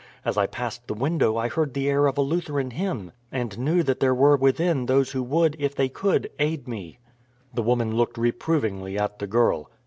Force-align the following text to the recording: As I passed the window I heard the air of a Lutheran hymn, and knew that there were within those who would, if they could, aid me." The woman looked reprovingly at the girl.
As 0.25 0.35
I 0.35 0.47
passed 0.47 0.87
the 0.87 0.95
window 0.95 1.37
I 1.37 1.47
heard 1.47 1.75
the 1.75 1.87
air 1.87 2.07
of 2.07 2.17
a 2.17 2.21
Lutheran 2.23 2.71
hymn, 2.71 3.11
and 3.31 3.59
knew 3.59 3.83
that 3.83 3.99
there 3.99 4.15
were 4.15 4.35
within 4.35 4.87
those 4.87 5.11
who 5.11 5.21
would, 5.21 5.55
if 5.59 5.75
they 5.75 5.89
could, 5.89 6.31
aid 6.39 6.67
me." 6.67 6.97
The 7.53 7.61
woman 7.61 7.95
looked 7.95 8.17
reprovingly 8.17 8.97
at 8.97 9.19
the 9.19 9.27
girl. 9.27 9.69